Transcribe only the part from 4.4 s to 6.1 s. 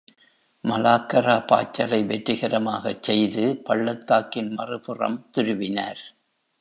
மறுபுறம் துருவினார்.